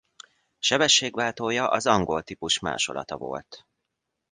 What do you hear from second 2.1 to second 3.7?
típus másolata volt.